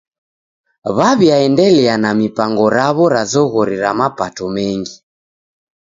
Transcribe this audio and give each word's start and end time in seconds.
W'aw'iaendelia 0.95 1.95
na 2.03 2.09
mipango 2.19 2.65
raw'o 2.75 3.05
ra 3.13 3.23
zoghori 3.31 3.75
ra 3.83 3.91
mapato 3.99 4.45
mengi. 4.55 4.95